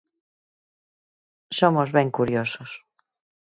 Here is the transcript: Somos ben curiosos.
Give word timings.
Somos 1.59 1.89
ben 1.95 2.09
curiosos. 2.17 2.71